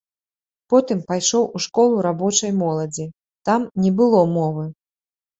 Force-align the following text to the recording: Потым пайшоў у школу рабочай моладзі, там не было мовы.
Потым 0.73 0.99
пайшоў 1.09 1.43
у 1.59 1.59
школу 1.65 1.99
рабочай 2.07 2.51
моладзі, 2.61 3.05
там 3.49 3.67
не 3.83 3.91
было 3.99 4.23
мовы. 4.37 4.65